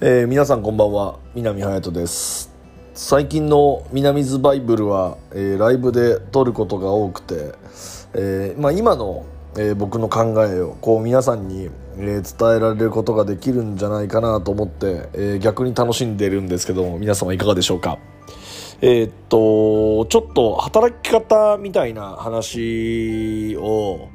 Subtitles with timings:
[0.00, 1.18] えー皆さんこんばんは。
[1.34, 2.52] 南隼人です。
[2.94, 7.52] 最近の南ズバイブルは、えーライブで撮ることが多くて、
[8.14, 9.24] えーまあ、今の、
[9.58, 11.68] え僕の考えをこう皆さんに、
[11.98, 17.98] え伝えられることができるんじゃないかなと思って、え逆に楽しんでるんですけども皆様いかがでしょうか？
[18.80, 24.08] えーっとちょっと働き方みたいな話を、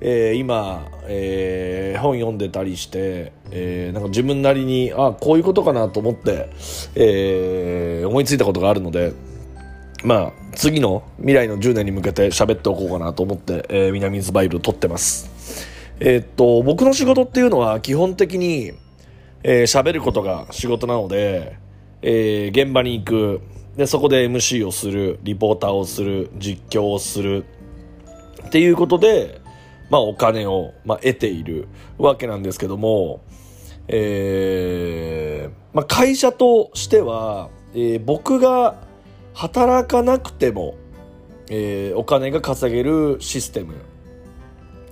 [0.00, 6.48] えー今、えー本読んでたりして、えーなんか自分なりにあこういうことかなと思って、
[6.94, 9.12] えー思いついたことがあるので
[10.02, 15.68] まあ次の未来の10年に向けて喋っておこうかなと思って、えー南ズバイブル撮ってます。
[16.00, 18.72] えっと僕の仕事っていうのは基本的に
[19.42, 21.58] えー喋ることが仕事なので、
[22.00, 23.40] えー現場に行く
[23.76, 27.44] でそこで MC をするリポーターをする実況をする
[28.46, 29.40] っていうことで、
[29.90, 33.20] まあ、お金を、まあ、得ているわけなんですけども、
[33.88, 38.84] えーまあ、会社としては、えー僕が
[39.34, 40.76] 働かなくても、
[41.50, 43.74] えーお金が稼げるシステム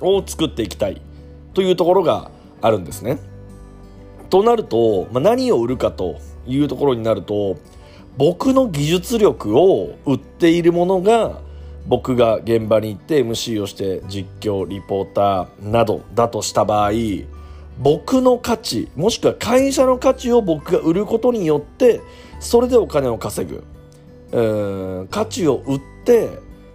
[0.00, 1.00] を作っていきたい
[1.54, 3.18] というところがあるんですね。
[4.28, 7.58] となると、まあ、何を売るかというところになると
[8.16, 11.40] 僕の技術力を売っているものが
[11.86, 16.92] 僕が現場に行って MC をして実況リポーターなどだとした場合
[17.78, 22.00] 僕の価値もしくは会社の価値を僕が売ることによって
[22.38, 23.64] それでお金を稼ぐ。
[25.10, 26.30] 価値を売って、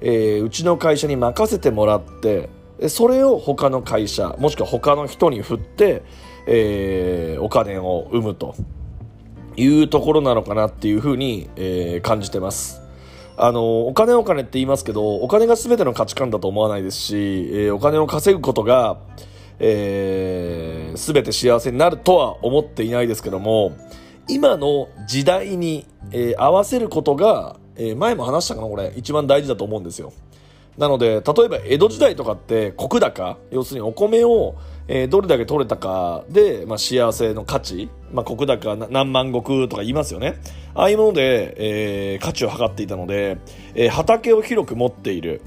[0.00, 2.50] えーうちの会社に任せてもらって
[2.88, 6.02] それを他の会社もしくは他の人に振って、
[6.46, 8.54] えーお金を生むと。
[9.58, 12.80] いうところなのかなっていうふうに、えー感じてます。
[13.36, 18.98] あのお金お金って言いますけどお金が全ての価値観だと思わないですし、えーお金を稼ぐことが、
[19.58, 23.76] えー全て幸せになるとは思っていないですけども
[24.28, 30.12] 今の時代に、えー合わせることが、えー前も話したかなこれ一番大事だと思うんですよ。
[30.76, 34.54] なので例えば江戸時代とかって石高要するにお米を、
[34.88, 40.40] えーどれだけ取れたかで、まあ、幸せの価値、まあ、石高何万石とか言いますよね。
[40.74, 43.38] ああいうもので、えー価値を測っていたので、
[43.74, 45.42] えー畑を広く持っている、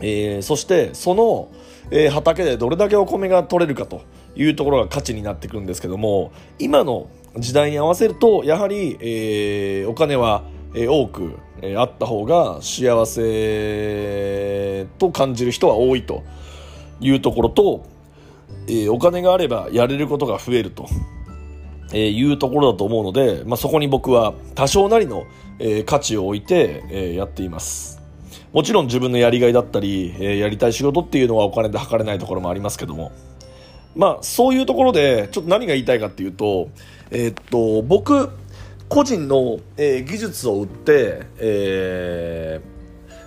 [0.00, 1.50] えーそしてその、
[1.90, 4.02] えー畑でどれだけお米が取れるかと
[4.36, 7.08] いうところが価値になってくるんですけども今の
[7.38, 10.42] 時代に合わせるとやはり、えーお金は、
[10.74, 16.22] えー多く、えーあった方が幸せと感じる人は多いと
[17.00, 17.90] いうところと、
[18.66, 20.86] えーお金があればやれることが増えると。
[21.94, 25.26] えーいうところだと思うので、まあ、そこに僕は多少なりの、
[25.58, 28.00] えー価値を置いて、えーやっています
[28.52, 33.12] もちろん自分のやりがいだったり、えーやりたい仕事っていうのはお金で測れないところもありますけども
[33.94, 36.70] まあそういうところでちょっと何が言いたいかっていうと
[37.10, 38.30] えーっと僕
[38.88, 42.72] 個人の、えー技術を売って、えー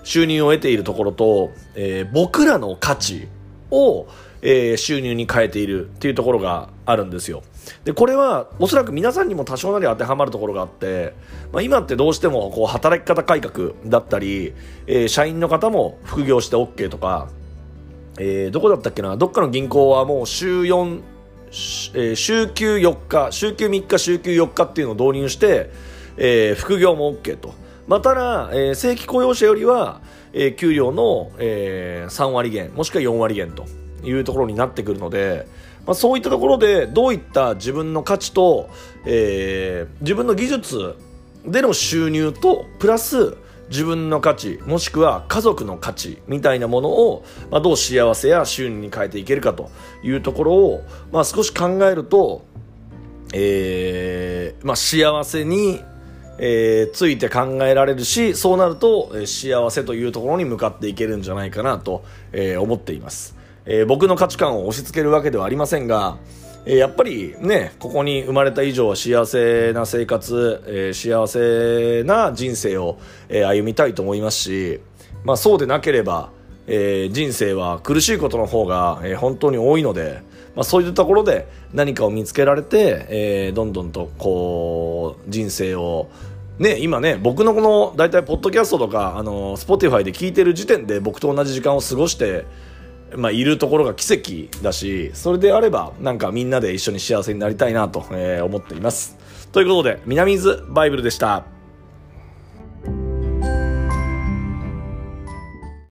[0.05, 3.27] 収入を得ているところと、えー僕らの価値
[3.71, 4.05] を、
[4.47, 7.41] えー収入に変えているっていうところがあるんですよ。
[7.83, 11.13] でこれはおそらく皆さんにも多少なり当てはまるところがあって、
[11.51, 14.53] まあ、今ってどうしてもこう働き方改革だったり、
[14.85, 17.27] えー社員の方も副業して OK とか、
[18.19, 21.01] えーどこだったっけなどっかの銀行はもう週4、
[21.51, 25.71] 週休4日週休3日週休4日っていうのを導入して、
[26.17, 27.55] えー副業も OK と、
[27.87, 30.01] まあ、ただ、えー正規雇用者よりは、
[30.33, 33.65] えー給料の、えー3割減もしくは4割減と。
[34.03, 35.47] いうところになってくるので、
[35.85, 38.69] まあ、そういったところでどういった自分の価値と、
[39.05, 40.95] えー自分の技術
[41.45, 43.37] での収入とプラス
[43.69, 49.71] 自分の価値もしくは家族の価値みたいなものを、まあ、どう幸せや収入に変えていけるかと
[50.03, 52.45] いうところを、まあ、少し考えると、
[53.33, 55.81] えーまあ、幸せに、
[56.37, 63.35] えーついて考えられるしそうなると、えー幸せというところに向かっていけるんじゃないかなと、えー思っています、
[63.65, 66.17] えー僕の価値観を押し付けるわけではありませんが、
[66.65, 72.97] えーやっぱりねここに生まれた以上は幸せな生活、えー幸せな人生を、
[73.29, 74.79] えー歩みたいと思いますし、
[75.23, 76.31] まあ、そうでなければ、
[76.67, 80.21] えー人生は苦しいことの方が、えー本当に多いので、
[80.55, 86.09] まあ、そういうところで何かを見つけられて、えーどんどんとこう人生を
[86.57, 92.45] ね、今ね僕のこの大体ポッドキャストとかあの Spotify で聞いてる時点で僕と同じ時間を過ごして、
[93.17, 99.17] まあ、いるところが奇跡だしそれであればなんかみんなで一緒に幸せになりたいなと、えー思っています。
[99.51, 101.54] ということで南伊豆バイブルでした。